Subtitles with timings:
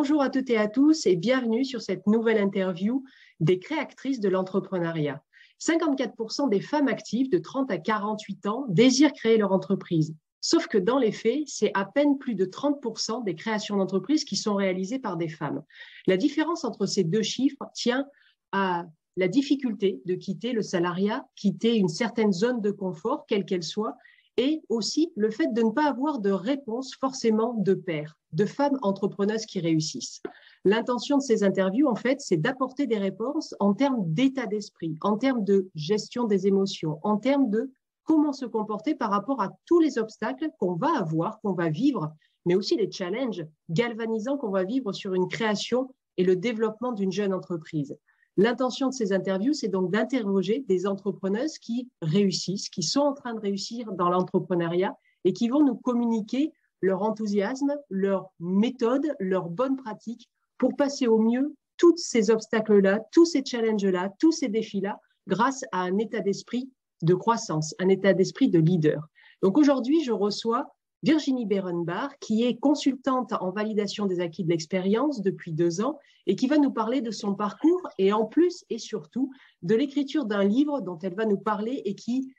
[0.00, 3.02] Bonjour à toutes et à tous et bienvenue sur cette nouvelle interview
[3.40, 5.24] des créatrices de l'entrepreneuriat.
[5.60, 10.14] 54% des femmes actives de 30 à 48 ans désirent créer leur entreprise.
[10.40, 14.36] Sauf que dans les faits, c'est à peine plus de 30% des créations d'entreprises qui
[14.36, 15.64] sont réalisées par des femmes.
[16.06, 18.06] La différence entre ces deux chiffres tient
[18.52, 18.86] à
[19.16, 23.96] la difficulté de quitter le salariat, quitter une certaine zone de confort, quelle qu'elle soit,
[24.36, 28.78] et aussi le fait de ne pas avoir de réponse forcément de pairs, de femmes
[28.82, 30.22] entrepreneuses qui réussissent.
[30.64, 35.16] L'intention de ces interviews, en fait, c'est d'apporter des réponses en termes d'état d'esprit, en
[35.16, 37.72] termes de gestion des émotions, en termes de
[38.04, 42.10] comment se comporter par rapport à tous les obstacles qu'on va avoir, qu'on va vivre,
[42.46, 47.12] mais aussi les challenges galvanisants qu'on va vivre sur une création et le développement d'une
[47.12, 47.96] jeune entreprise.
[48.38, 53.34] L'intention de ces interviews, c'est donc d'interroger des entrepreneuses qui réussissent, qui sont en train
[53.34, 59.76] de réussir dans l'entrepreneuriat et qui vont nous communiquer leur enthousiasme, leur méthode, leurs bonnes
[59.76, 65.64] pratiques pour passer au mieux tous ces obstacles-là, tous ces challenges-là, tous ces défis-là, grâce
[65.72, 66.70] à un état d'esprit
[67.02, 69.08] de croissance, un état d'esprit de leader.
[69.42, 70.66] Donc aujourd'hui, je reçois
[71.04, 76.34] Virginie Berenbach, qui est consultante en validation des acquis de l'expérience depuis deux ans et
[76.34, 79.30] qui va nous parler de son parcours et en plus et surtout
[79.62, 82.32] de l'écriture d'un livre dont elle va nous parler et qui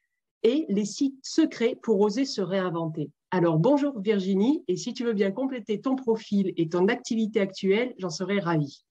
[0.44, 3.12] est Les sites secrets pour oser se réinventer.
[3.32, 7.94] Alors bonjour Virginie et si tu veux bien compléter ton profil et ton activité actuelle,
[8.00, 8.84] j'en serais ravie.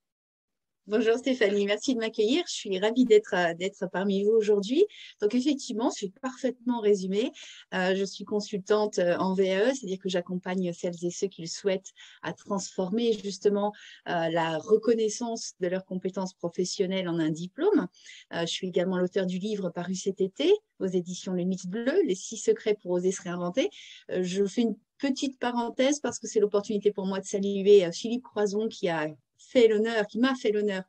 [0.91, 2.45] Bonjour Stéphanie, merci de m'accueillir.
[2.47, 4.87] Je suis ravie d'être euh, d'être parmi vous aujourd'hui.
[5.21, 7.31] Donc effectivement, c'est parfaitement résumé.
[7.75, 11.47] Euh, je suis consultante euh, en VAE, c'est-à-dire que j'accompagne celles et ceux qui le
[11.47, 13.75] souhaitent à transformer justement
[14.07, 17.87] la reconnaissance de leurs compétences professionnelles en un diplôme.
[18.33, 22.15] je suis également l'auteur du livre paru cet été aux éditions Les Mythes Bleus, Les
[22.15, 23.69] six secrets pour oser se réinventer.
[24.09, 28.69] je fais une petite parenthèse parce que c'est l'opportunité pour moi de saluer Philippe Croison
[28.69, 30.83] qui a fait l'honneur, qui m'a fait l'honneur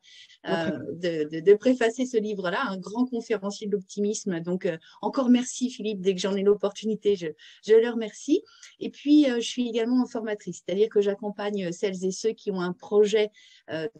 [0.46, 4.40] euh, de, préfacer ce livre-là, un grand conférencier de l'optimisme.
[4.40, 7.28] Donc, euh, encore merci Philippe, dès que j'en ai l'opportunité, je,
[7.66, 8.42] je le remercie.
[8.78, 12.60] Et puis, euh, je suis également formatrice, c'est-à-dire que j'accompagne celles et ceux qui ont
[12.60, 13.30] un projet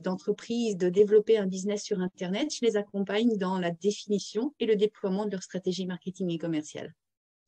[0.00, 2.52] d'entreprise, de développer un business sur Internet.
[2.52, 6.92] Je les accompagne dans la définition et le déploiement de leur stratégie marketing et commerciale.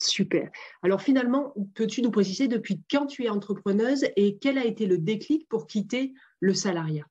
[0.03, 0.51] Super.
[0.83, 4.99] Alors finalement, peux-tu nous préciser depuis quand tu es entrepreneuse et quel a été le
[4.99, 7.07] déclic pour quitter le salariat?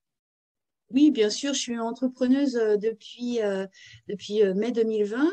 [0.93, 3.65] Oui, bien sûr, je suis entrepreneuse euh, depuis, euh,
[4.09, 5.31] euh, mai 2020.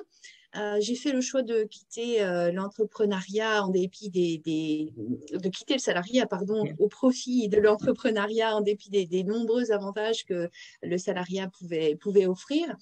[0.59, 5.79] Euh, j'ai fait le choix de quitter euh, l'entrepreneuriat en dépit des, de quitter le
[5.79, 10.49] salariat pardon au profit de l'entrepreneuriat en dépit des, nombreux avantages que
[10.83, 12.75] le salariat pouvait pouvait offrir.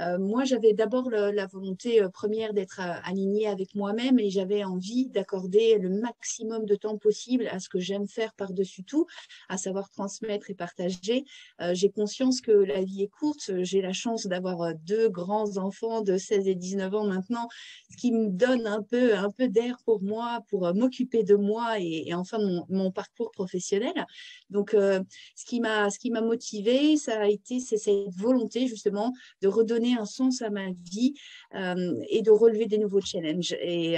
[0.00, 5.78] Euh, moi, j'avais d'abord la volonté première d'être alignée avec moi-même et j'avais envie d'accorder
[5.78, 9.06] le maximum de temps possible à ce que j'aime faire par-dessus tout,
[9.48, 11.24] à savoir transmettre et partager.
[11.72, 13.50] j'ai conscience que la vie est courte.
[13.60, 18.12] J'ai la chance d'avoir deux grands enfants de 16 et 19 ans maintenant, ce qui
[18.12, 19.12] me donne un peu,
[19.48, 22.38] d'air pour moi, pour euh, m'occuper de moi et, enfin
[22.68, 24.06] mon, parcours professionnel.
[24.50, 25.00] Donc, euh,
[25.34, 29.94] ce qui m'a, ce qui m'a motivé, ça a été cette volonté justement de redonner
[29.98, 31.14] un sens à ma vie
[31.54, 33.54] euh, et de relever des nouveaux challenges.
[33.60, 33.96] Et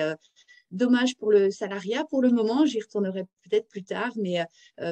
[0.71, 2.05] Dommage pour le salariat.
[2.05, 4.45] Pour le moment, j'y retournerai peut-être plus tard, mais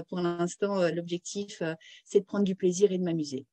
[0.08, 1.60] pour l'instant, l'objectif,
[2.04, 3.46] c'est de prendre du plaisir et de m'amuser.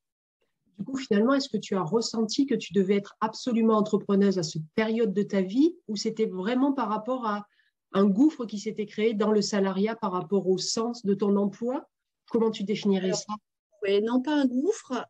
[0.80, 4.44] Du coup, finalement, est-ce que tu as ressenti que tu devais être absolument entrepreneuse à
[4.44, 7.46] cette période de ta vie ou c'était vraiment par rapport à
[7.92, 11.90] un gouffre qui s'était créé dans le salariat par rapport au sens de ton emploi?
[12.32, 13.34] Comment tu définirais ça?
[14.04, 15.08] Non pas un gouffre,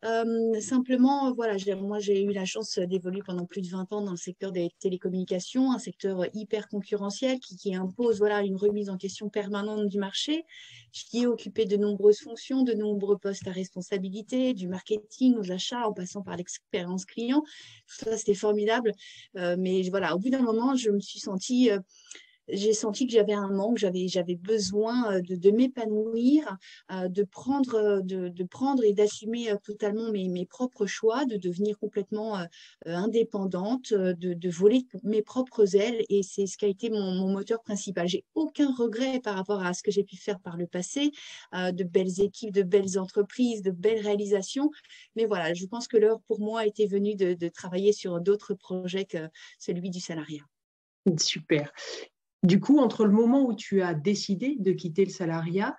[0.61, 4.17] simplement, voilà, moi j'ai eu la chance d'évoluer pendant plus de 20 ans dans le
[4.17, 9.29] secteur des télécommunications, un secteur hyper concurrentiel qui, qui, impose voilà, une remise en question
[9.29, 10.45] permanente du marché.
[10.91, 15.87] qui ai occupé de nombreuses fonctions, de nombreux postes à responsabilité, du marketing aux achats,
[15.87, 17.43] en passant par l'expérience client.
[17.87, 18.91] Tout ça, c'était formidable.
[19.35, 21.71] Mais voilà, au bout d'un moment, je me suis sentie...
[21.71, 21.79] Euh,
[22.51, 26.57] j'ai senti que j'avais un manque, j'avais, j'avais besoin euh, de, m'épanouir,
[26.91, 31.37] euh, de prendre, euh, de, de prendre et d'assumer totalement mes, mes, propres choix, de
[31.37, 32.37] devenir complètement
[32.85, 36.03] indépendante, de, de, voler mes propres ailes.
[36.09, 38.07] Et c'est ce qui a été mon, mon moteur principal.
[38.07, 41.11] J'ai aucun regret par rapport à ce que j'ai pu faire par le passé,
[41.53, 44.71] de belles équipes, de belles entreprises, de belles réalisations.
[45.15, 48.53] Mais voilà, je pense que l'heure pour moi était venue de, de travailler sur d'autres
[48.53, 49.29] projets que
[49.59, 50.43] celui du salariat.
[51.17, 51.71] Super.
[52.43, 55.75] Du coup, entre le moment où tu as décidé de quitter le salariat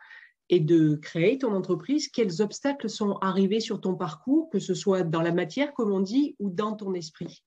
[0.50, 5.02] et de créer ton entreprise, quels obstacles sont arrivés sur ton parcours, que ce soit
[5.02, 7.44] dans la matière, comme on dit, ou dans ton esprit?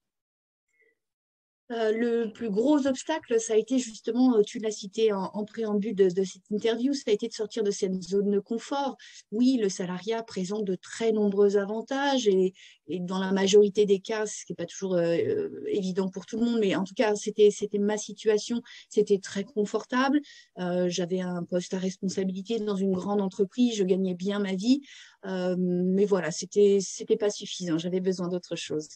[1.70, 5.94] Euh, le plus gros obstacle, ça a été justement, euh, tu l'as cité en, préambule
[5.94, 8.98] de, cette interview, ça a été de sortir de cette zone de confort.
[9.32, 12.52] Oui, le salariat présente de très nombreux avantages et,
[12.86, 16.44] dans la majorité des cas, ce qui n'est pas toujours euh, évident pour tout le
[16.44, 20.20] monde, mais en tout cas, c'était ma situation, c'était très confortable.
[20.58, 24.82] J'avais un poste à responsabilité dans une grande entreprise, je gagnais bien ma vie,
[25.24, 26.78] mais voilà, c'était
[27.18, 28.88] pas suffisant, j'avais besoin d'autre chose.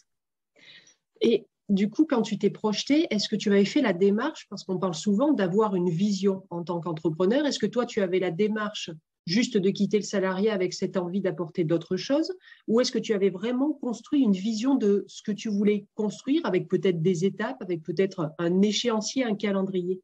[1.69, 4.79] Du coup, quand tu t'es projeté, est-ce que tu avais fait la démarche, parce qu'on
[4.79, 8.89] parle souvent d'avoir une vision en tant qu'entrepreneur, est-ce que toi, tu avais la démarche
[9.27, 12.33] juste de quitter le salarié avec cette envie d'apporter d'autres choses,
[12.67, 16.43] ou est-ce que tu avais vraiment construit une vision de ce que tu voulais construire
[16.45, 20.01] avec peut-être des étapes, avec peut-être un échéancier, un calendrier?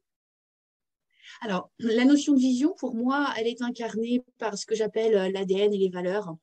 [1.40, 5.30] Alors, la notion de vision, pour moi, elle est incarnée par ce que j'appelle euh,
[5.30, 6.34] l'ADN et les valeurs.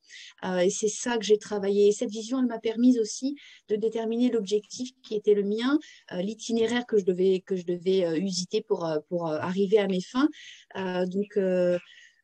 [0.45, 1.91] Euh, et c'est ça que j'ai travaillé.
[1.91, 3.35] cette vision, elle m'a permis aussi
[3.69, 5.79] de déterminer l'objectif qui était le mien,
[6.11, 10.29] euh, l'itinéraire que je devais, que je devais usiter pour, pour arriver à mes fins.
[10.75, 11.37] donc,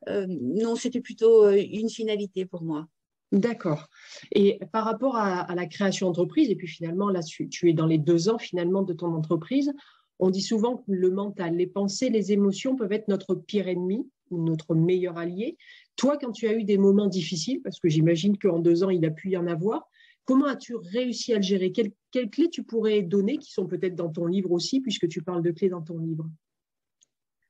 [0.06, 2.86] non, c'était plutôt une finalité pour moi.
[3.32, 3.88] D'accord.
[4.32, 7.98] Et par rapport à, la création d'entreprise, et puis finalement, là, tu es dans les
[7.98, 9.72] deux ans finalement de ton entreprise,
[10.20, 14.08] on dit souvent que le mental, les pensées, les émotions peuvent être notre pire ennemi
[14.30, 15.56] ou notre meilleur allié.
[15.96, 19.04] Toi, quand tu as eu des moments difficiles, parce que j'imagine qu'en deux ans, il
[19.04, 19.88] a pu y en avoir,
[20.24, 21.72] comment as-tu réussi à le gérer?
[21.72, 25.42] Quelles, clés tu pourrais donner, qui sont peut-être dans ton livre aussi, puisque tu parles
[25.42, 26.28] de clés dans ton livre?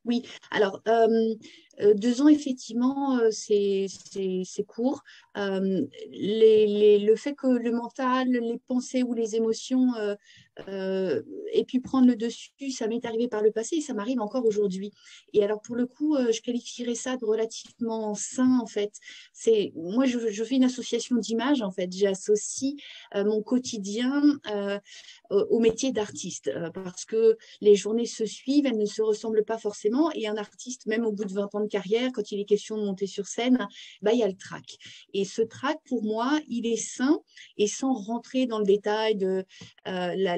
[0.06, 1.34] Oui, alors euh,
[1.94, 3.86] deux ans, effectivement, euh, c'est
[4.66, 5.02] court.
[5.34, 9.92] le fait que le mental, les pensées ou les émotions
[10.68, 11.22] euh,
[11.52, 14.44] et puis prendre le dessus, ça m'est arrivé par le passé et ça m'arrive encore
[14.44, 14.92] aujourd'hui.
[15.32, 18.92] Et alors pour le coup, euh, je qualifierais ça de relativement sain en fait.
[19.74, 21.90] Moi je, fais une association d'images en fait.
[21.92, 22.74] J'associe
[23.14, 24.22] euh, mon quotidien
[25.30, 30.10] au métier d'artiste parce que les journées se suivent, elles ne se ressemblent pas forcément.
[30.12, 32.76] Et un artiste, même au bout de 20 ans de carrière, quand il est question
[32.76, 33.66] de monter sur scène,
[34.02, 34.76] bah, il y a le trac.
[35.14, 37.18] Et ce trac, pour moi, il est sain
[37.56, 39.44] et sans rentrer dans le détail de
[39.86, 40.36] la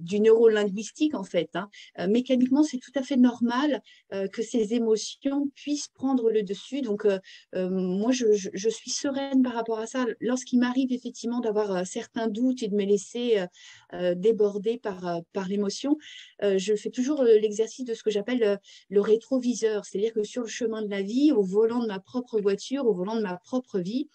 [0.00, 1.50] du neurolinguistique en fait.
[1.54, 1.68] Hein.
[1.98, 3.82] Euh, mécaniquement, c'est tout à fait normal
[4.12, 6.80] euh, que ces émotions puissent prendre le dessus.
[6.82, 7.18] Donc, euh,
[7.70, 10.06] moi, je, suis sereine par rapport à ça.
[10.20, 13.44] Lorsqu'il m'arrive effectivement d'avoir certains doutes et de me laisser
[14.16, 15.96] déborder par, par l'émotion,
[16.42, 19.84] je fais toujours l'exercice de ce que j'appelle le rétroviseur.
[19.84, 22.94] C'est-à-dire que sur le chemin de la vie, au volant de ma propre voiture, au
[22.94, 24.08] volant de ma propre vie,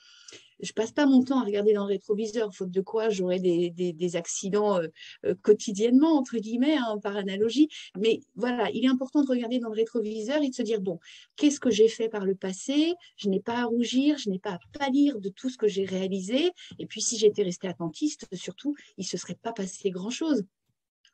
[0.62, 4.16] je passe pas mon temps à regarder dans le rétroviseur, faute de quoi j'aurais des,
[4.16, 4.88] accidents euh,
[5.26, 7.70] euh, quotidiennement, entre guillemets, hein, par analogie.
[7.98, 11.00] Mais voilà, il est important de regarder dans le rétroviseur et de se dire, bon,
[11.36, 12.94] qu'est-ce que j'ai fait par le passé?
[13.16, 15.86] Je n'ai pas à rougir, je n'ai pas à pâlir de tout ce que j'ai
[15.86, 16.52] réalisé.
[16.78, 20.44] Et puis, si j'étais restée attentiste, surtout, il ne se serait pas passé grand-chose.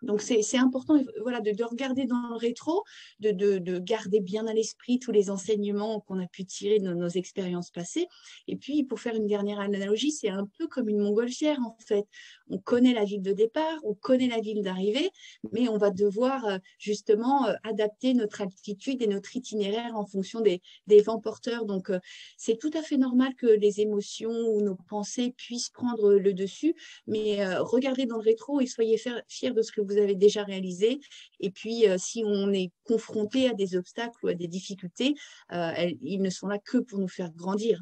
[0.04, 2.84] Donc c'est important voilà, de, regarder dans le rétro,
[3.20, 7.72] de, garder bien à l'esprit tous les enseignements qu'on a pu tirer de nos, expériences
[7.72, 8.08] passées.
[8.48, 12.06] Et puis pour faire une dernière analogie, c'est un peu comme une montgolfière en fait.
[12.50, 15.10] On connaît la ville de départ, on connaît la ville d'arrivée,
[15.52, 20.42] mais on va devoir euh, justement euh, adapter notre altitude et notre itinéraire en fonction
[20.42, 20.62] des,
[21.02, 21.66] vents porteurs.
[21.66, 22.00] Donc euh,
[22.38, 26.76] c'est tout à fait normal que les émotions ou nos pensées puissent prendre le dessus,
[27.08, 31.00] mais regardez dans le rétro et soyez fiers de ce que vous avez déjà réalisé.
[31.40, 35.16] Et puis, euh, si on est confronté à des obstacles ou à des difficultés,
[35.54, 37.82] euh, ils ne sont là que pour nous faire grandir.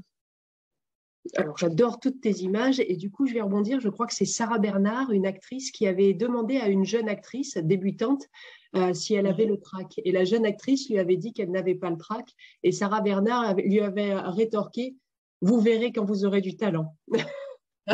[1.36, 3.80] Alors, j'adore toutes tes images et du coup, je vais rebondir.
[3.80, 7.58] Je crois que c'est Sarah Bernard, une actrice, qui avait demandé à une jeune actrice
[7.58, 8.26] débutante
[8.76, 10.00] euh, si elle avait le trac.
[10.06, 12.30] Et la jeune actrice lui avait dit qu'elle n'avait pas le trac.
[12.62, 14.96] Et Sarah Bernard lui avait rétorqué
[15.42, 16.96] Vous verrez quand vous aurez du talent.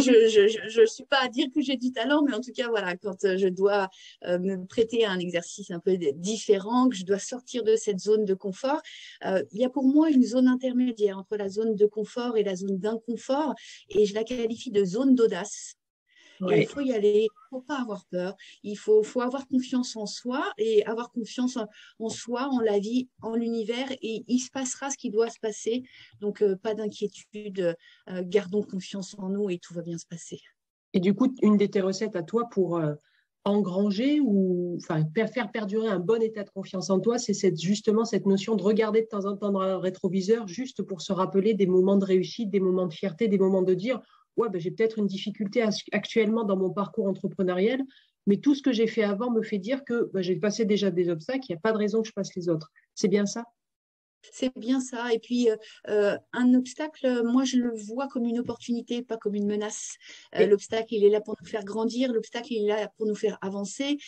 [0.00, 2.96] je ne suis pas à dire que j'ai du talent, mais en tout cas, voilà,
[2.96, 3.88] quand euh, je dois
[4.24, 7.98] euh, me prêter à un exercice un peu différent, que je dois sortir de cette
[7.98, 8.80] zone de confort,
[9.24, 12.44] euh, il y a pour moi une zone intermédiaire entre la zone de confort et
[12.44, 13.54] la zone d'inconfort,
[13.88, 15.74] et je la qualifie de zone d'audace
[16.40, 19.96] il faut y aller, il ne faut pas avoir peur, il faut, faut, avoir confiance
[19.96, 21.58] en soi et avoir confiance
[21.98, 25.40] en, soi, en la vie, en l'univers et il se passera ce qui doit se
[25.40, 25.82] passer.
[26.20, 27.76] Donc, euh, pas d'inquiétude,
[28.10, 30.40] euh, gardons confiance en nous et tout va bien se passer.
[30.94, 32.94] Et du coup, une de tes recettes à toi pour euh,
[33.44, 38.04] engranger ou enfin, faire perdurer un bon état de confiance en toi, c'est cette, justement
[38.04, 41.54] cette notion de regarder de temps en temps dans le rétroviseur juste pour se rappeler
[41.54, 44.00] des moments de réussite, des moments de fierté, des moments de dire
[44.38, 47.80] ouais, ben, j'ai peut-être une difficulté actuellement dans mon parcours entrepreneurial,
[48.26, 50.90] mais tout ce que j'ai fait avant me fait dire que ben, j'ai passé déjà
[50.90, 52.70] des obstacles, il n'y a pas de raison que je passe les autres.
[52.94, 53.44] C'est bien ça?
[54.32, 55.12] C'est bien ça.
[55.12, 55.56] Et puis, euh,
[55.88, 59.96] euh, un obstacle, moi, je le vois comme une opportunité, pas comme une menace.
[60.36, 62.12] Euh, l'obstacle, il est là pour nous faire grandir.
[62.12, 63.98] L'obstacle, il est là pour nous faire avancer.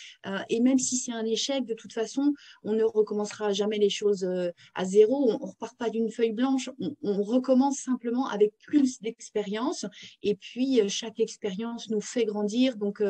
[0.49, 2.33] et même si c'est un échec, de toute façon,
[2.65, 4.29] on ne recommencera jamais les choses
[4.75, 5.31] à zéro.
[5.31, 6.71] On ne repart pas d'une feuille blanche.
[7.03, 9.87] On, recommence simplement avec plus d'expérience.
[10.23, 12.77] Et puis, chaque expérience nous fait grandir.
[12.77, 13.03] Donc,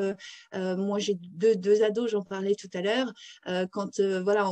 [0.53, 3.13] moi, j'ai deux, deux ados, j'en parlais tout à l'heure.
[3.71, 4.51] quand, voilà,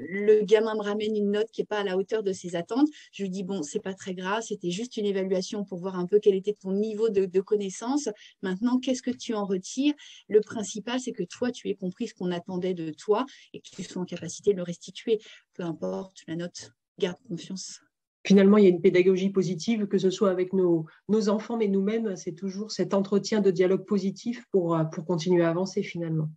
[0.00, 2.88] le gamin me ramène une note qui n'est pas à la hauteur de ses attentes,
[3.12, 6.06] je lui dis bon, c'est pas très grave, c'était juste une évaluation pour voir un
[6.06, 8.08] peu quel était ton niveau de, connaissance.
[8.42, 9.94] Maintenant, qu'est-ce que tu en retires?
[10.28, 13.68] Le principal, c'est que toi, tu aies compris ce qu'on attendait de toi et que
[13.70, 15.20] tu sois en capacité de le restituer.
[15.52, 17.80] Peu importe la note, garde confiance
[18.26, 21.68] finalement, il y a une pédagogie positive, que ce soit avec nos, nos enfants, mais
[21.68, 26.30] nous-mêmes, c'est toujours cet entretien de dialogue positif pour, pour continuer à avancer finalement.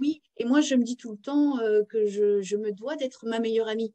[0.00, 2.96] Oui, et moi, je me dis tout le temps euh, que je, je, me dois
[2.96, 3.94] d'être ma meilleure amie.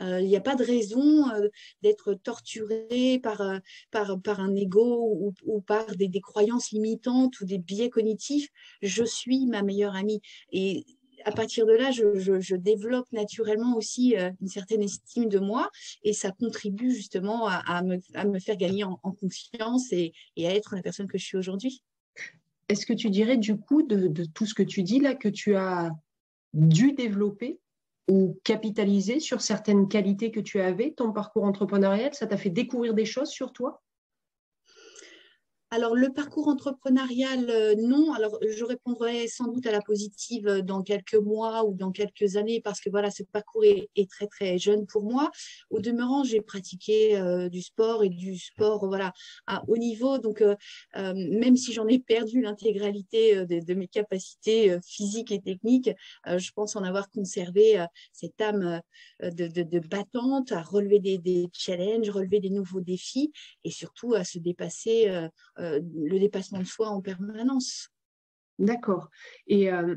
[0.00, 1.48] Euh, il n'y a pas de raison euh,
[1.82, 3.58] d'être torturé par, euh,
[3.90, 8.48] par, par, un ego ou, par des, croyances limitantes ou des biais cognitifs.
[8.82, 10.20] Je suis ma meilleure amie.
[10.52, 10.84] Et
[11.24, 15.68] à partir de là, je, développe naturellement aussi une certaine estime de moi
[16.04, 20.76] et ça contribue justement à, me, à me, faire gagner en, confiance et, à être
[20.76, 21.82] la personne que je suis aujourd'hui.
[22.68, 25.56] Est-ce que tu dirais du coup de, tout ce que tu dis là que tu
[25.56, 25.90] as
[26.54, 27.58] dû développer
[28.08, 32.94] ou capitaliser sur certaines qualités que tu avais, ton parcours entrepreneurial Ça t'a fait découvrir
[32.94, 33.82] des choses sur toi?
[35.70, 38.14] Alors, le parcours entrepreneurial, euh, non.
[38.14, 42.36] Alors, je répondrai sans doute à la positive euh, dans quelques mois ou dans quelques
[42.36, 45.30] années parce que voilà, ce parcours est, très, très jeune pour moi.
[45.68, 49.12] Au demeurant, j'ai pratiqué euh, du sport et du sport voilà,
[49.46, 50.16] à haut niveau.
[50.16, 50.42] Donc,
[50.94, 55.90] même si j'en ai perdu l'intégralité de, mes capacités physiques et techniques,
[56.26, 58.80] je pense en avoir conservé cette âme
[59.22, 63.32] de, de, battante à relever des, des, challenges, relever des nouveaux défis
[63.64, 67.88] et surtout à se dépasser euh, le dépassement de soi en permanence.
[68.58, 69.08] D'accord.
[69.46, 69.96] Et euh,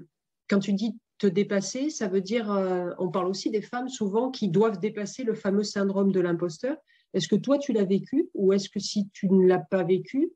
[0.49, 4.31] quand tu dis te dépasser, ça veut dire, euh, on parle aussi des femmes souvent
[4.31, 6.77] qui doivent dépasser le fameux syndrome de l'imposteur.
[7.13, 10.31] Est-ce que toi, tu l'as vécu ou est-ce que si tu ne l'as pas vécu,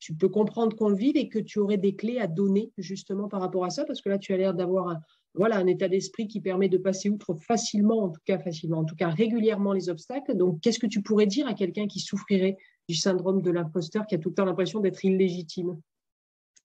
[0.00, 3.28] tu peux comprendre qu'on le vive et que tu aurais des clés à donner justement
[3.28, 3.84] par rapport à ça?
[3.84, 5.00] Parce que là, tu as l'air d'avoir un,
[5.36, 8.84] voilà, un état d'esprit qui permet de passer outre facilement, en tout cas facilement, en
[8.84, 10.34] tout cas régulièrement les obstacles.
[10.34, 12.56] Donc, qu'est-ce que tu pourrais dire à quelqu'un qui souffrirait
[12.88, 15.80] du syndrome de l'imposteur, qui a tout le temps l'impression d'être illégitime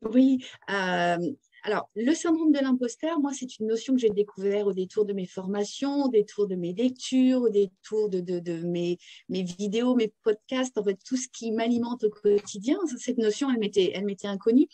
[0.02, 1.18] Oui, euh,
[1.64, 5.14] alors le syndrome de l'imposteur, moi, c'est une notion que j'ai découvert au détour de
[5.14, 8.98] mes formations, au détour de mes lectures, au détour de, de, mes,
[9.30, 12.78] mes, vidéos, mes podcasts, en fait, tout ce qui m'alimente au quotidien.
[12.98, 14.68] Cette notion, elle m'était inconnue.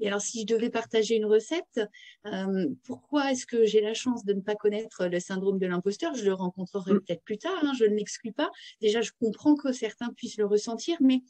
[0.00, 1.80] Et alors, si je devais partager une recette,
[2.26, 6.14] euh, pourquoi est-ce que j'ai la chance de ne pas connaître le syndrome de l'imposteur?
[6.14, 7.00] Je le rencontrerai mm.
[7.00, 8.50] peut-être plus tard, hein, je ne l'exclus pas.
[8.80, 11.22] Déjà, je comprends que certains puissent le ressentir, mais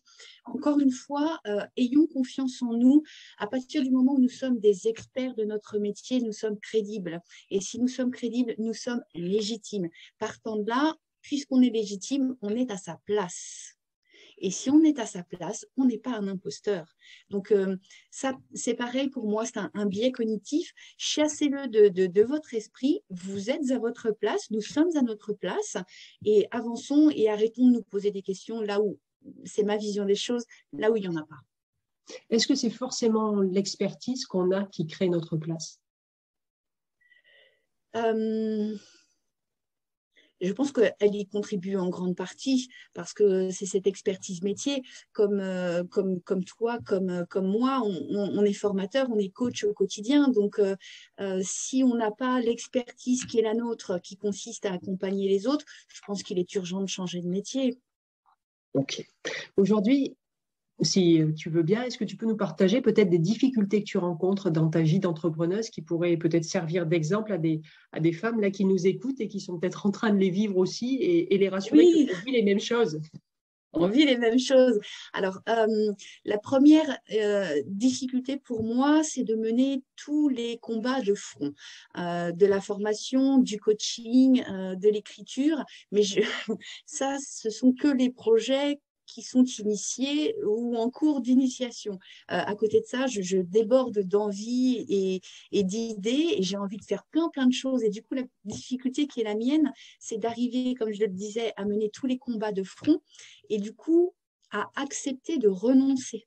[0.44, 3.02] encore une fois, euh, ayons confiance en nous.
[3.38, 7.20] À partir du moment où nous sommes des experts de notre métier, nous sommes crédibles.
[7.50, 9.88] Et si nous sommes crédibles, nous sommes légitimes.
[10.18, 13.75] Partant de là, puisqu'on est légitime, on est à sa place.
[14.38, 16.95] Et si on est à sa place, on n'est pas un imposteur.
[17.31, 17.76] Donc, euh,
[18.11, 20.73] ça, c'est pareil pour moi, c'est un, biais cognitif.
[20.99, 23.02] Chassez-le de, votre esprit.
[23.11, 25.76] Vous êtes à votre place, nous sommes à notre place
[26.25, 28.99] et avançons et arrêtons de nous poser des questions là où
[29.45, 31.40] c'est ma vision des choses, là où il n'y en a pas.
[32.31, 35.81] Est-ce que c'est forcément l'expertise qu'on a qui crée notre place?
[37.97, 38.76] Euh,
[40.40, 44.83] je pense qu'elle y contribue en grande partie parce que c'est cette expertise métier.
[45.12, 49.64] Comme, euh, comme, comme toi, comme, euh, comme moi, on, est formateur, on est coach
[49.64, 50.28] au quotidien.
[50.28, 50.76] Donc, euh,
[51.43, 55.64] si on n'a pas l'expertise qui est la nôtre, qui consiste à accompagner les autres,
[55.88, 57.78] je pense qu'il est urgent de changer de métier.
[58.75, 59.07] Ok.
[59.57, 60.16] Aujourd'hui,
[60.83, 63.99] si tu veux bien, est-ce que tu peux nous partager peut-être des difficultés que tu
[63.99, 68.40] rencontres dans ta vie d'entrepreneuse qui pourraient peut-être servir d'exemple à des, à des femmes
[68.40, 71.37] là qui nous écoutent et qui sont peut-être en train de les vivre aussi et,
[71.37, 72.09] les rassurer oui.
[72.11, 73.00] qu'on vit les mêmes choses?
[73.78, 74.80] On vit les mêmes choses.
[75.12, 75.92] Alors, euh,
[76.25, 81.52] la première euh, difficulté pour moi, c'est de mener tous les combats de front,
[81.99, 85.62] euh, de la formation, du coaching, de l'écriture.
[85.92, 86.21] Mais je,
[86.87, 91.98] ça, ce sont que les projets qui sont initiés ou en cours d'initiation.
[92.30, 95.20] Euh, à côté de ça, je, déborde d'envie et,
[95.52, 97.82] et d'idées et j'ai envie de faire plein, plein de choses.
[97.82, 101.52] Et du coup, la difficulté qui est la mienne, c'est d'arriver, comme je le disais,
[101.56, 103.00] à mener tous les combats de front
[103.48, 104.14] et du coup,
[104.50, 106.26] à accepter de renoncer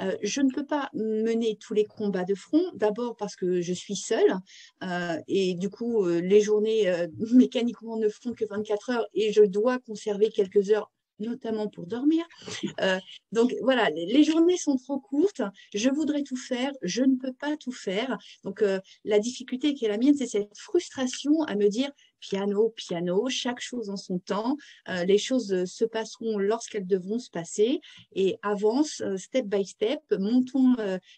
[0.00, 3.72] euh, je ne peux pas mener tous les combats de front, d'abord parce que je
[3.72, 4.34] suis seule
[4.82, 6.92] euh, et du coup, les journées
[7.32, 10.90] mécaniquement ne font que 24 heures et je dois conserver quelques heures
[11.22, 12.24] notamment pour dormir.
[13.32, 15.42] donc voilà, les, journées sont trop courtes,
[15.74, 18.18] je voudrais tout faire, je ne peux pas tout faire.
[18.44, 18.64] Donc
[19.04, 21.90] la difficulté qui est la mienne, c'est cette frustration à me dire
[22.22, 24.56] piano, piano, chaque chose en son temps.
[24.88, 27.80] Euh, les choses euh, se passeront lorsqu'elles devront se passer
[28.14, 30.00] et avance euh, step by step.
[30.18, 30.74] Montons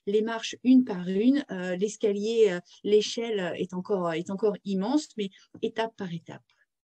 [0.06, 1.44] les marches une par une.
[1.78, 5.28] L'escalier, l'échelle est encore, est encore immense, mais
[5.62, 6.42] étape par étape.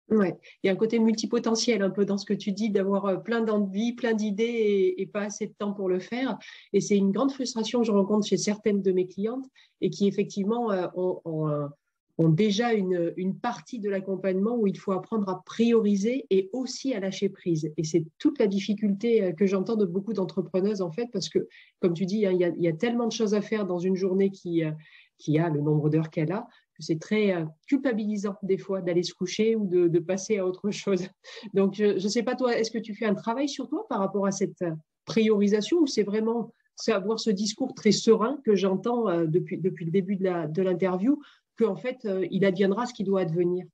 [0.09, 3.25] Ouais, il y a un côté multipotentiel un peu dans ce que tu dis, d'avoir
[3.25, 6.39] plein d'envies, plein d'idées et, pas assez de temps pour le faire.
[6.73, 9.47] Et c'est une grande frustration que je rencontre chez certaines de mes clientes
[9.81, 11.71] et qui effectivement ont,
[12.19, 17.01] ont déjà une, partie de l'accompagnement où il faut apprendre à prioriser et aussi à
[17.01, 17.73] lâcher prise.
[17.77, 21.47] Et c'est toute la difficulté euh, que j'entends de beaucoup d'entrepreneuses, en fait, parce que,
[21.81, 24.31] comme tu dis, hein, il, y a, tellement de choses à faire dans une journée
[24.31, 24.71] qui, euh,
[25.39, 26.47] a le nombre d'heures qu'elle a,
[26.79, 31.09] c'est très euh, culpabilisant des fois d'aller se coucher ou de, passer à autre chose.
[31.55, 33.99] Donc, je ne sais pas, toi, est-ce que tu fais un travail sur toi par
[33.99, 34.65] rapport à cette
[35.05, 36.53] priorisation ou c'est vraiment
[36.89, 41.19] avoir ce discours très serein que j'entends depuis, depuis le début de l'interview,
[41.57, 43.67] qu'en fait, euh, il adviendra ce qui doit advenir?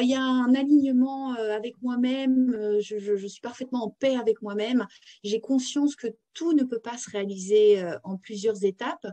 [0.00, 4.42] Il y a un alignement euh, avec moi-même, euh, je, suis parfaitement en paix avec
[4.42, 4.86] moi-même,
[5.24, 9.06] j'ai conscience que tout ne peut pas se réaliser euh, en plusieurs étapes.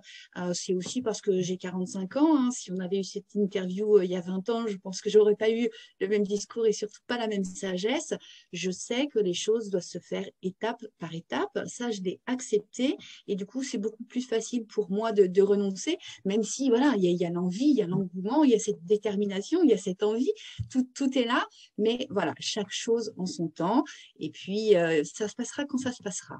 [0.53, 2.37] c'est aussi parce que j'ai 45 ans.
[2.37, 2.51] Hein.
[2.51, 5.35] Si on avait eu cette interview il y a 20 ans, je pense que j'aurais
[5.35, 5.69] pas eu
[5.99, 8.13] le même discours et surtout pas la même sagesse.
[8.53, 11.57] Je sais que les choses doivent se faire étape par étape.
[11.65, 12.95] Ça, je l'ai accepté
[13.27, 17.03] et du coup, c'est beaucoup plus facile pour moi de, renoncer, même si voilà, il
[17.03, 19.77] y a l'envie, il y a l'engouement, il y a cette détermination, il y a
[19.77, 20.31] cette envie
[20.95, 21.45] tout, est là,
[21.77, 23.83] mais voilà, chaque chose en son temps.
[24.19, 26.37] Et puis, euh, ça se passera quand ça se passera.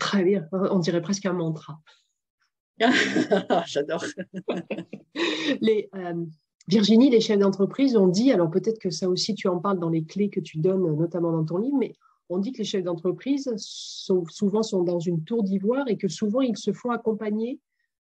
[0.00, 1.80] Très bien, on dirait presque un mantra.
[3.66, 4.04] J'adore.
[5.60, 6.26] les, euh,
[6.68, 9.88] Virginie, les chefs d'entreprise ont dit, alors peut-être que ça aussi tu en parles dans
[9.88, 11.94] les clés que tu donnes, notamment dans ton livre, mais
[12.28, 16.40] on dit que les chefs d'entreprise souvent sont dans une tour d'ivoire et que souvent
[16.40, 17.60] ils se font accompagner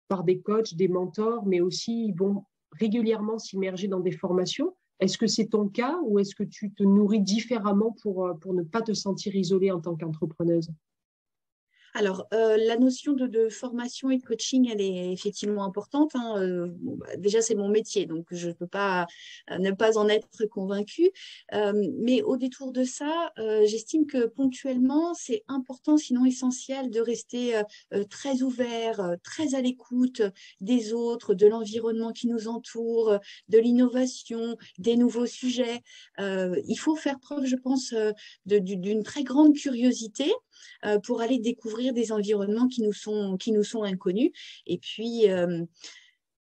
[0.08, 4.76] par des coachs, des mentors, mais aussi ils vont régulièrement s'immerger dans des formations.
[5.00, 8.62] Est-ce que c'est ton cas ou est-ce que tu te nourris différemment pour, euh, ne
[8.62, 10.70] pas te sentir isolée en tant qu'entrepreneuse?
[11.94, 16.12] Alors, euh, la notion de, formation et de coaching, elle est effectivement importante.
[16.14, 16.34] Hein.
[16.38, 19.06] Euh, bah, déjà, c'est mon métier, donc je ne peux pas
[19.58, 21.10] ne pas en être convaincue.
[21.52, 23.32] mais au détour de ça,
[23.64, 27.60] j'estime que ponctuellement, c'est important, sinon essentiel, de rester
[28.08, 30.22] très ouvert, très à l'écoute
[30.60, 35.80] des autres, de l'environnement qui nous entoure, de l'innovation, des nouveaux sujets.
[36.18, 37.94] il faut faire preuve, je pense,
[38.46, 40.32] d'une très grande curiosité
[41.04, 44.30] pour aller découvrir des environnements qui nous sont, qui nous sont inconnus.
[44.66, 45.64] Et puis, euh,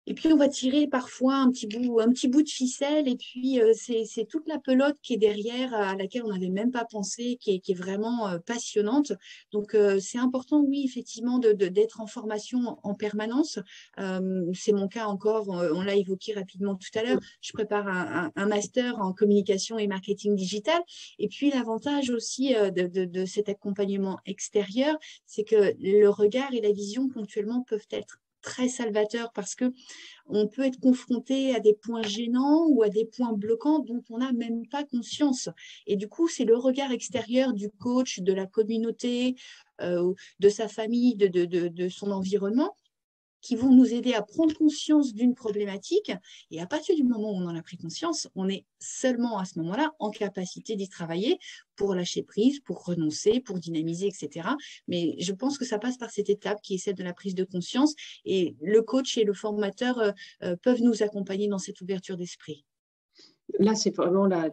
[0.08, 3.16] et puis, on va tirer parfois un petit bout, un petit bout de ficelle, et
[3.16, 6.86] puis euh, c'est toute la pelote qui est derrière, à laquelle on n'avait même pas
[6.86, 9.14] pensé, qui est, qui est vraiment euh, passionnante.
[9.52, 13.60] Donc, c'est important, oui, effectivement, d'être de, en formation en permanence.
[14.54, 17.20] c'est mon cas encore, on, l'a évoqué rapidement tout à l'heure.
[17.42, 20.82] Je prépare un, un, master en communication et marketing digital.
[21.20, 26.62] Et puis, l'avantage aussi de, de, de cet accompagnement extérieur, c'est que le regard et
[26.62, 29.74] la vision ponctuellement peuvent être très salvateur parce que
[30.28, 34.20] on peut être confronté à des points gênants ou à des points bloquants dont on
[34.20, 35.50] n'a même pas conscience.
[35.88, 39.36] Et du coup, c'est le regard extérieur du coach, de la communauté,
[39.82, 41.28] euh, de sa famille, de,
[41.68, 42.76] de son environnement
[43.46, 46.12] qui vont nous aider à prendre conscience d'une problématique.
[46.50, 49.46] Et à partir du moment où on en a pris conscience, on est seulement à
[49.46, 51.38] ce moment-là en capacité d'y travailler
[51.76, 54.50] pour lâcher prise, pour renoncer, pour dynamiser, etc.
[54.88, 57.36] Mais je pense que ça passe par cette étape qui est celle de la prise
[57.36, 57.94] de conscience.
[58.26, 62.66] Et le coach et le formateur euh, euh, peuvent nous accompagner dans cette ouverture d'esprit.
[63.60, 64.50] Là, c'est vraiment la,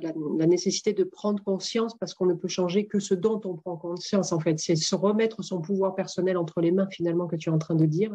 [0.47, 4.33] nécessité de prendre conscience parce qu'on ne peut changer que ce dont on prend conscience,
[4.33, 4.59] en fait.
[4.59, 7.75] C'est se remettre son pouvoir personnel entre les mains, finalement, que tu es en train
[7.75, 8.15] de dire.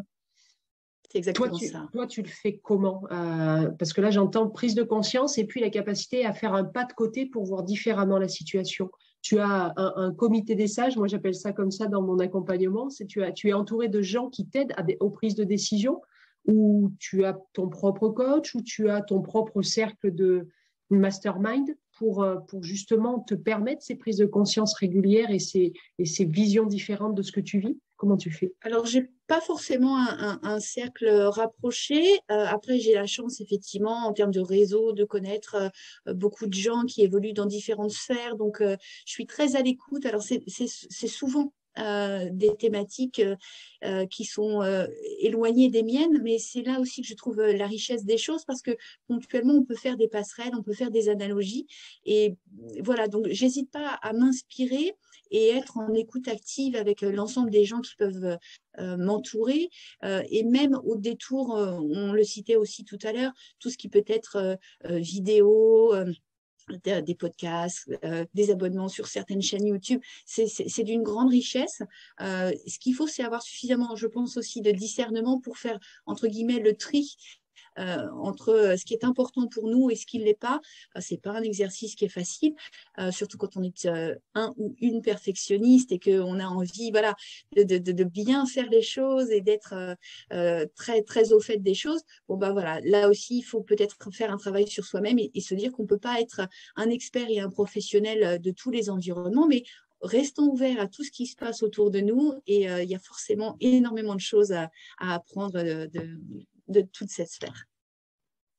[1.09, 1.89] C'est exactement toi, tu, ça.
[1.93, 5.61] Toi, tu le fais comment euh, Parce que là, j'entends prise de conscience et puis
[5.61, 8.91] la capacité à faire un pas de côté pour voir différemment la situation.
[9.21, 13.05] Tu as un, comité des sages, moi j'appelle ça comme ça dans mon accompagnement, c'est
[13.05, 16.01] tu, as, tu es entouré de gens qui t'aident aux prises de décision,
[16.45, 20.47] ou tu as ton propre coach, ou tu as ton propre cercle de
[20.89, 26.05] mastermind pour, euh, pour justement te permettre ces prises de conscience régulières et ces, et
[26.05, 27.77] ces visions différentes de ce que tu vis?
[27.97, 28.53] Comment tu fais?
[28.61, 32.01] Alors, j'ai pas forcément un, cercle rapproché.
[32.31, 35.71] Euh, après, j'ai la chance, effectivement, en termes de réseau, de connaître
[36.07, 38.35] euh, beaucoup de gens qui évoluent dans différentes sphères.
[38.35, 40.05] Donc, je suis très à l'écoute.
[40.05, 43.21] Alors, c'est souvent des thématiques
[44.09, 44.61] qui sont
[45.19, 48.61] éloignées des miennes, mais c'est là aussi que je trouve la richesse des choses parce
[48.61, 48.71] que
[49.07, 51.67] ponctuellement, on peut faire des passerelles, on peut faire des analogies.
[52.05, 52.35] Et
[52.81, 54.93] voilà, donc j'hésite pas à m'inspirer
[55.29, 58.37] et être en écoute active avec l'ensemble des gens qui peuvent
[58.79, 59.69] m'entourer.
[60.03, 64.05] et même au détour, on le citait aussi tout à l'heure, tout ce qui peut
[64.07, 65.93] être vidéo
[66.83, 67.89] des podcasts,
[68.33, 70.01] des abonnements sur certaines chaînes YouTube.
[70.25, 71.81] C'est d'une grande richesse.
[72.19, 76.59] ce qu'il faut, c'est avoir suffisamment, je pense aussi, de discernement pour faire, entre guillemets,
[76.59, 77.17] le tri
[77.77, 80.61] euh, entre euh, ce qui est important pour nous et ce qui ne l'est pas.
[80.95, 82.53] Euh, c'est pas un exercice qui est facile,
[83.11, 83.87] surtout quand on est
[84.33, 87.15] un ou une perfectionniste et qu'on a envie, voilà,
[87.55, 89.95] de, bien faire les choses et d'être
[90.75, 92.01] très très au fait des choses.
[92.27, 95.53] Bon bah voilà, là aussi il faut peut-être faire un travail sur soi-même et, se
[95.55, 96.41] dire qu'on peut pas être
[96.75, 99.63] un expert et un professionnel de tous les environnements, mais
[100.01, 102.99] restons ouverts à tout ce qui se passe autour de nous et il y a
[102.99, 105.87] forcément énormément de choses à, apprendre
[106.91, 107.65] toute cette sphère.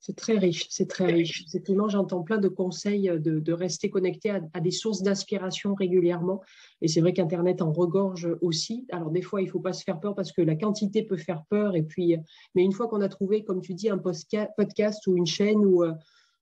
[0.01, 1.44] C'est très riche, c'est très riche.
[1.49, 6.40] Effectivement, j'entends plein de conseils de, rester connecté à, des sources d'inspiration régulièrement.
[6.81, 8.87] Et c'est vrai qu'Internet en regorge aussi.
[8.90, 11.16] Alors, des fois, il ne faut pas se faire peur parce que la quantité peut
[11.16, 11.75] faire peur.
[11.75, 12.16] Et puis,
[12.55, 15.83] mais une fois qu'on a trouvé, comme tu dis, un podcast ou une chaîne ou,
[15.83, 15.92] euh,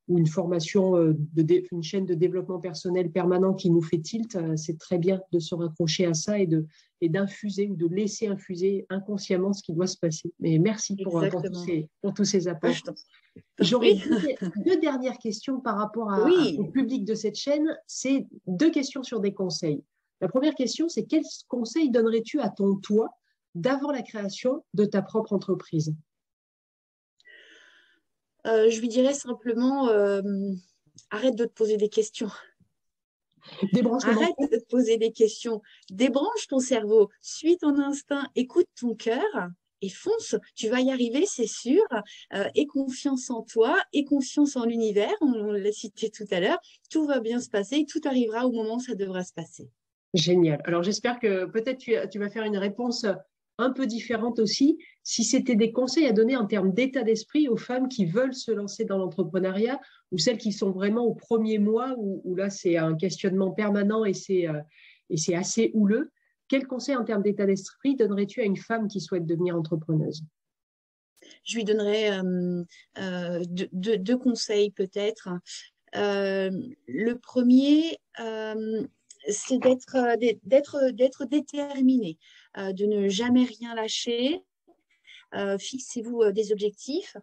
[0.08, 4.36] ou une formation, euh, de une chaîne de développement personnel permanent qui nous fait tilt,
[4.36, 6.66] euh, c'est très bien de se raccrocher à ça et de
[7.00, 10.32] et d'infuser ou de laisser infuser inconsciemment ce qui doit se passer.
[10.40, 12.70] Mais merci pour, euh, tous, ces, pour tous ces apports.
[13.58, 13.96] J'aurais
[14.64, 16.08] deux, dernières questions par rapport
[16.58, 17.76] au public de cette chaîne.
[17.86, 19.82] C'est deux questions sur des conseils.
[20.22, 23.10] La première question, c'est quels conseils donnerais-tu à ton toi
[23.54, 25.94] d'avant la création de ta propre entreprise?
[28.46, 30.22] Euh, je lui dirais simplement euh,
[31.10, 32.30] arrête de te poser des questions.
[33.62, 35.62] Arrête de te poser des questions.
[35.90, 39.22] Débranche ton cerveau, suis ton instinct, écoute ton cœur
[39.82, 40.36] et fonce.
[40.54, 41.82] Tu vas y arriver, c'est sûr.
[42.34, 45.14] Euh, aie confiance en toi, aie confiance en l'univers.
[45.20, 46.58] On, l'a cité tout à l'heure.
[46.90, 47.84] Tout va bien se passer.
[47.88, 49.70] Tout arrivera au moment où ça devra se passer.
[50.14, 50.60] Génial.
[50.64, 53.06] Alors j'espère que peut-être tu, vas faire une réponse
[53.58, 57.56] un peu différente aussi, si c'était des conseils à donner en termes d'état d'esprit aux
[57.56, 59.80] femmes qui veulent se lancer dans l'entrepreneuriat
[60.12, 64.14] ou celles qui sont vraiment au premier mois où, là c'est un questionnement permanent et
[64.14, 64.60] c'est euh,
[65.08, 66.10] et c'est assez houleux.
[66.48, 70.22] Quel conseil en termes d'état d'esprit donnerais-tu à une femme qui souhaite devenir entrepreneuse?
[71.44, 72.64] Je lui donnerais euh,
[72.98, 73.42] euh,
[73.72, 75.28] deux, conseils peut-être.
[75.94, 77.98] le premier,
[79.28, 79.96] c'est d'être
[80.44, 82.18] d'être d'être déterminé.
[82.58, 84.42] Euh, de ne jamais rien lâcher.
[85.34, 87.16] Euh, fixez-vous euh, des objectifs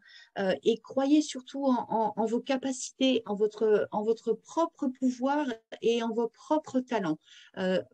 [0.63, 5.48] et croyez surtout en, vos capacités, en votre, en votre propre pouvoir
[5.82, 7.20] et en vos propres talents.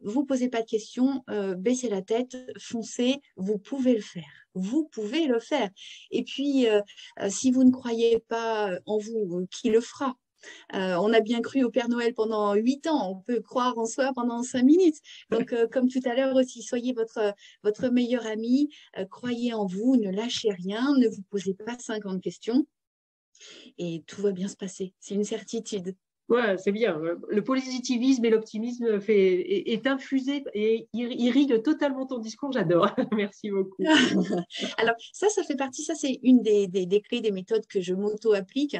[0.01, 1.23] vous posez pas de questions,
[1.57, 4.47] baissez la tête, foncez, vous pouvez le faire.
[4.53, 5.69] Vous pouvez le faire.
[6.11, 6.65] Et puis,
[7.27, 10.15] si vous ne croyez pas en vous, qui le fera?
[10.73, 13.85] Euh, on a bien cru au Père Noël pendant huit ans, on peut croire en
[13.85, 14.97] soi pendant cinq minutes.
[15.29, 19.65] Donc, euh, comme tout à l'heure aussi, soyez votre, votre meilleur ami, euh, croyez en
[19.65, 22.65] vous, ne lâchez rien, ne vous posez pas 50 questions
[23.77, 24.93] et tout va bien se passer.
[24.99, 25.95] C'est une certitude.
[26.29, 27.01] Ouais, c'est bien.
[27.27, 32.51] Le positivisme et l'optimisme fait, est, infusé et irrigue totalement ton discours.
[32.51, 32.91] J'adore.
[33.11, 33.83] Merci beaucoup.
[34.77, 37.95] Alors, ça, ça fait partie, ça, c'est une des, des, clés, des méthodes que je
[37.95, 38.77] m'auto-applique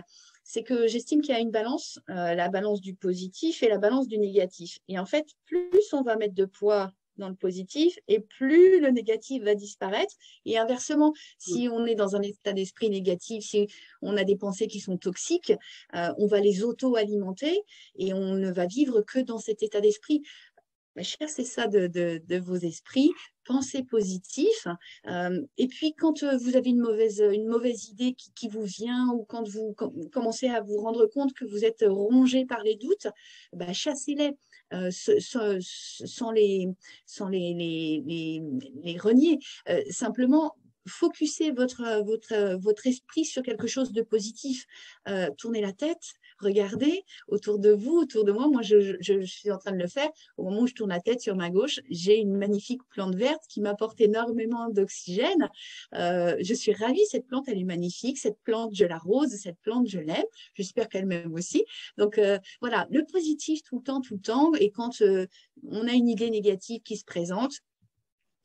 [0.50, 3.78] c'est que j'estime qu'il y a une balance, euh, la balance du positif et la
[3.78, 4.80] balance du négatif.
[4.88, 8.90] Et en fait, plus on va mettre de poids dans le positif et plus le
[8.90, 10.16] négatif va disparaître.
[10.46, 11.72] Et inversement, si mm.
[11.72, 13.68] on est dans un état d'esprit négatif, si
[14.02, 15.54] on a des pensées qui sont toxiques,
[15.94, 17.62] euh, on va les auto-alimenter
[17.96, 20.24] et on ne va vivre que dans cet état d'esprit.
[20.96, 23.12] Bah, c'est ça de, vos esprits,
[23.46, 24.68] pensez positif.
[25.08, 27.20] Euh, et puis, quand euh, vous avez une mauvaise,
[27.90, 29.76] idée qui, vous vient ou quand vous
[30.12, 33.08] commencez à vous rendre compte que vous êtes rongé par les doutes,
[33.54, 34.32] bah, chassez-les.
[34.72, 36.68] Euh, sans, les,
[39.00, 39.40] renier.
[39.90, 40.56] simplement,
[40.88, 42.04] focussez votre,
[42.62, 44.68] votre esprit sur quelque chose de positif.
[45.38, 48.48] tournez la tête, regardez autour de vous, autour de moi.
[48.48, 50.10] Moi, je, suis en train de le faire.
[50.38, 53.44] Au moment où je tourne la tête sur ma gauche, j'ai une magnifique plante verte
[53.50, 55.50] qui m'apporte énormément d'oxygène.
[55.96, 57.06] Euh, je suis ravie.
[57.10, 58.18] Cette plante, elle est magnifique.
[58.18, 59.30] Cette plante, je l'arrose.
[59.30, 60.26] Cette plante, je l'aime.
[60.54, 61.66] J'espère qu'elle m'aime aussi.
[61.98, 64.54] Donc, euh, voilà, le positif tout le temps, tout le temps.
[64.56, 65.28] Et quand euh,
[65.68, 67.54] on a une idée négative qui se présente,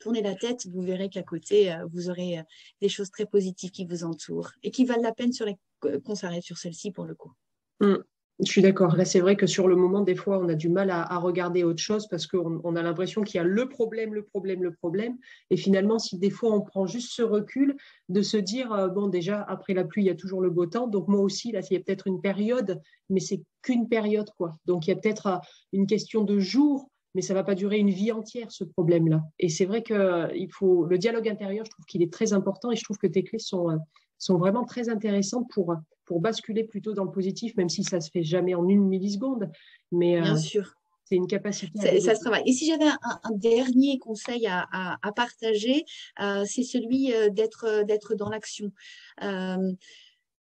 [0.00, 2.42] tournez la tête, vous verrez qu'à côté, vous aurez
[2.83, 6.00] des choses très positives qui vous entourent et qui valent la peine les...
[6.00, 7.33] qu'on s'arrête sur celle-ci pour le coup.
[7.80, 7.96] Mm.
[8.40, 8.96] Je suis d'accord.
[8.96, 11.62] Là, c'est vrai que sur le moment, des fois, on a du mal à, regarder
[11.62, 15.16] autre chose parce qu'on a l'impression qu'il y a le problème, le problème, le problème.
[15.50, 17.76] Et finalement, si des fois on prend juste ce recul
[18.08, 20.66] de se dire, euh, bon, déjà, après la pluie, il y a toujours le beau
[20.66, 20.88] temps.
[20.88, 24.56] Donc, moi aussi, là, il y a peut-être une période, mais c'est qu'une période, quoi.
[24.66, 25.38] Donc, il y a peut-être euh,
[25.72, 29.22] une question de jours, mais ça ne va pas durer une vie entière, ce problème-là.
[29.38, 32.32] Et c'est vrai que euh, il faut, le dialogue intérieur, je trouve qu'il est très
[32.32, 33.78] important et je trouve que tes clés sont
[34.18, 35.74] sont vraiment très intéressantes pour,
[36.07, 39.50] pour basculer plutôt dans le positif, même si ça se fait jamais en une milliseconde.
[39.92, 40.74] Mais, Bien euh, sûr.
[41.07, 42.00] C'est une capacité.
[42.00, 42.44] Ça, se travaille.
[42.46, 45.85] Et si j'avais un, dernier conseil à, à, partager,
[46.20, 48.72] euh, c'est celui euh, d'être d'être dans l'action.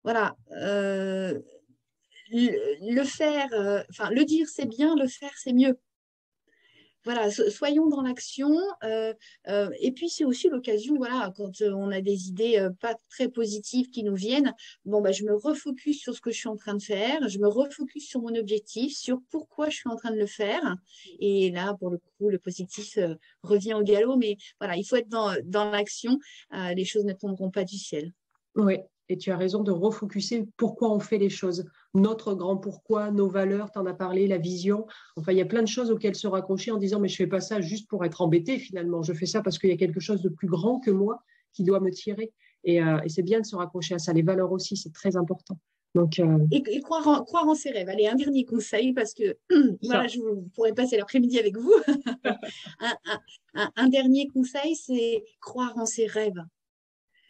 [0.03, 0.35] voilà.
[2.31, 3.49] le, faire,
[3.91, 5.79] enfin, le dire c'est bien, le faire c'est mieux
[7.07, 8.59] voilà, soyons dans l'action.
[8.83, 9.15] Euh,
[9.47, 13.29] euh, et puis, c'est aussi l'occasion, voilà, quand euh, on a des idées pas très
[13.29, 14.53] positives qui nous viennent,
[14.85, 17.39] bon, bah, je me refocus sur ce que je suis en train de faire, je
[17.39, 20.77] me refocus sur mon objectif, sur pourquoi je suis en train de le faire.
[21.21, 22.99] Et là, pour le coup, le positif
[23.45, 24.17] revient au galop.
[24.17, 26.19] Mais voilà, il faut être dans, dans l'action.
[26.53, 28.13] les choses ne tomberont pas du ciel.
[28.57, 31.65] Oui, et tu as raison de refocuser pourquoi on fait les choses.
[31.95, 34.87] Notre grand pourquoi, nos valeurs, tu en as parlé, la vision.
[35.17, 37.27] Enfin, il y a plein de choses auxquelles se raccrocher en disant mais je fais
[37.27, 39.03] pas ça juste pour être embêté finalement.
[39.03, 41.65] Je fais ça parce qu'il y a quelque chose de plus grand que moi qui
[41.65, 42.33] doit me tirer.
[42.65, 44.13] Et, euh, c'est bien de se raccrocher à ça.
[44.13, 45.59] Les valeurs aussi, c'est très important.
[45.95, 47.89] Donc, euh, et, croire, en, croire, en, ses rêves.
[47.89, 49.39] Allez, un dernier conseil, parce que
[49.83, 50.21] voilà, je
[50.55, 51.73] pourrais passer l'après-midi avec vous.
[53.55, 56.45] un, un, dernier conseil, c'est croire en ses rêves.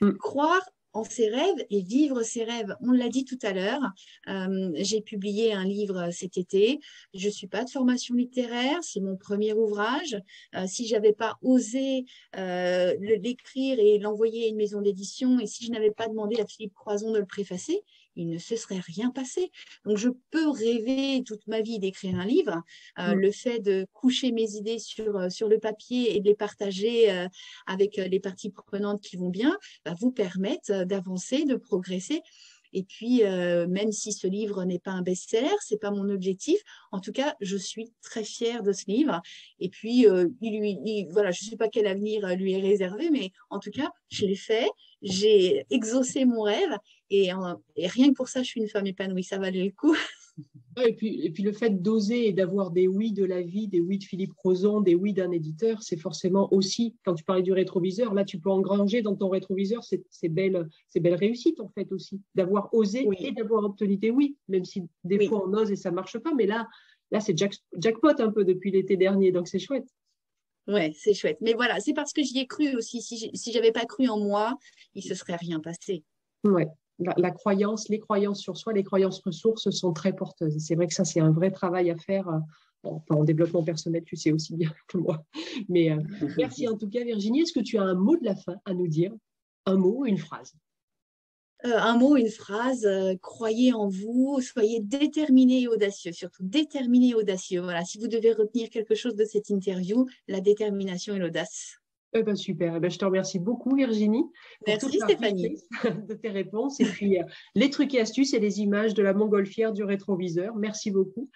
[0.00, 0.12] Mm.
[0.14, 0.62] Croire
[1.04, 2.74] ses rêves et vivre ses rêves.
[2.80, 3.82] On l'a dit tout à l'heure,
[4.28, 6.80] euh, j'ai publié un livre cet été.
[7.14, 10.16] Je suis pas de formation littéraire, c'est mon premier ouvrage.
[10.54, 12.04] Euh, si j'avais pas osé
[12.36, 16.46] euh, l'écrire et l'envoyer à une maison d'édition, et si je n'avais pas demandé à
[16.46, 17.82] Philippe Croison de le préfacer,
[18.16, 19.50] il ne se serait rien passé.
[19.84, 22.62] Donc, je peux rêver toute ma vie d'écrire un livre.
[22.98, 23.20] Euh, mm.
[23.20, 27.10] Le fait de coucher mes idées sur, euh, sur le papier et de les partager
[27.10, 27.28] euh,
[27.66, 32.22] avec les parties prenantes qui vont bien, va vous permettre d'avancer, de progresser.
[32.72, 36.58] Et puis, même si ce livre n'est pas un best-seller, c'est pas mon objectif.
[36.92, 39.20] En tout cas, je suis très fière de ce livre.
[39.60, 40.06] Et puis,
[40.40, 43.70] il lui, voilà, je ne sais pas quel avenir lui est réservé, mais en tout
[43.70, 44.68] cas, je l'ai fait.
[45.02, 46.76] J'ai exaucé mon rêve
[47.10, 47.30] et,
[47.76, 49.24] rien que pour ça, je suis une femme épanouie.
[49.24, 49.96] Ça valait le coup.
[50.84, 53.80] Et puis, et puis le fait d'oser et d'avoir des oui de la vie, des
[53.80, 57.52] oui de Philippe Roson, des oui d'un éditeur, c'est forcément aussi, quand tu parlais du
[57.52, 61.90] rétroviseur, là tu peux engranger dans ton rétroviseur ces, belles, ces belles réussites en fait
[61.92, 65.76] aussi, d'avoir osé et d'avoir obtenu des oui, même si des fois on ose et
[65.76, 66.68] ça marche pas, mais là,
[67.10, 69.88] là c'est jackpot un peu depuis l'été dernier, donc c'est chouette.
[70.68, 71.38] Ouais, c'est chouette.
[71.40, 73.00] Mais voilà, c'est parce que j'y ai cru aussi.
[73.00, 74.58] Si, si j'avais pas cru en moi,
[74.94, 76.02] il se serait rien passé.
[76.42, 76.66] Ouais,
[76.98, 80.56] la, croyance, les croyances sur soi, les croyances ressources sont très porteuses.
[80.58, 82.28] C'est vrai que ça, c'est un vrai travail à faire.
[82.28, 82.38] Euh,
[83.10, 85.24] en développement personnel, tu sais aussi bien que moi.
[85.68, 86.00] Mais euh,
[86.38, 87.40] merci en tout cas, Virginie.
[87.40, 89.12] Est-ce que tu as un mot de la fin à nous dire?
[89.64, 90.54] Un mot, une phrase?
[91.64, 92.88] Euh, un mot, une phrase,
[93.22, 97.60] croyez en vous, soyez déterminé et audacieux, surtout déterminé et audacieux.
[97.60, 101.78] Voilà, si vous devez retenir quelque chose de cette interview, la détermination et l'audace.
[102.16, 102.76] Eh ben, super.
[102.76, 104.24] Eh ben, je te remercie beaucoup, Virginie.
[104.66, 105.58] Merci, Stéphanie.
[106.08, 106.80] De tes réponses.
[106.80, 107.24] Et puis, euh,
[107.54, 110.56] les trucs et astuces et les images de la montgolfière du rétroviseur.
[110.56, 111.28] Merci beaucoup.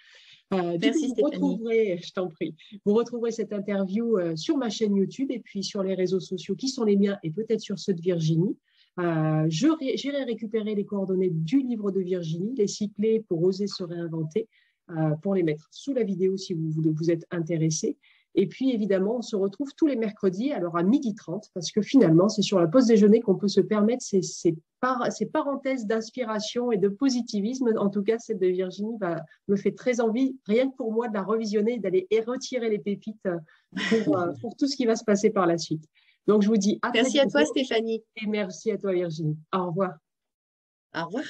[0.53, 4.93] Euh, Merci, vous retrouverez, je t'en prie, vous retrouverez cette interview euh, sur ma chaîne
[4.97, 7.93] YouTube et puis sur les réseaux sociaux qui sont les miens et peut-être sur ceux
[7.93, 8.57] de Virginie.
[9.47, 14.49] J'irai récupérer les coordonnées du livre de Virginie, les cyclés pour oser se réinventer,
[15.21, 17.97] pour les mettre sous la vidéo si vous, vous êtes intéressé.
[18.35, 21.81] Et puis, évidemment, on se retrouve tous les mercredis, alors à midi 30, parce que
[21.81, 24.55] finalement, c'est sur la pause déjeuner qu'on peut se permettre ces, ces,
[25.09, 27.73] ces parenthèses d'inspiration et de positivisme.
[27.77, 28.97] En tout cas, celle de Virginie
[29.47, 33.27] me fait très envie, rien que pour moi, de la revisionner, d'aller retirer les pépites
[33.89, 35.83] pour, euh, pour, tout ce qui va se passer par la suite.
[36.27, 38.03] Donc, je vous dis à Merci à toi, Stéphanie.
[38.15, 39.37] Et merci à toi, Virginie.
[39.53, 39.93] Au revoir.
[40.95, 41.25] Au revoir.